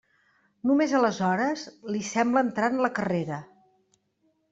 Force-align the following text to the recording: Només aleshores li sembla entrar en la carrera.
Només 0.69 0.93
aleshores 0.99 1.65
li 1.95 2.01
sembla 2.11 2.43
entrar 2.47 2.71
en 2.73 2.81
la 2.87 2.91
carrera. 3.01 3.39